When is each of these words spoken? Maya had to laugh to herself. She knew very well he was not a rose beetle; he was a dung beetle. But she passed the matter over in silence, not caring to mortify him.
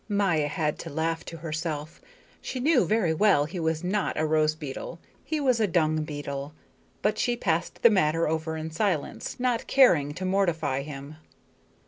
Maya 0.09 0.47
had 0.47 0.79
to 0.79 0.89
laugh 0.89 1.23
to 1.25 1.37
herself. 1.37 2.01
She 2.41 2.59
knew 2.59 2.87
very 2.87 3.13
well 3.13 3.45
he 3.45 3.59
was 3.59 3.83
not 3.83 4.19
a 4.19 4.25
rose 4.25 4.55
beetle; 4.55 4.97
he 5.23 5.39
was 5.39 5.59
a 5.59 5.67
dung 5.67 5.97
beetle. 6.05 6.55
But 7.03 7.19
she 7.19 7.37
passed 7.37 7.83
the 7.83 7.91
matter 7.91 8.27
over 8.27 8.57
in 8.57 8.71
silence, 8.71 9.39
not 9.39 9.67
caring 9.67 10.15
to 10.15 10.25
mortify 10.25 10.81
him. 10.81 11.17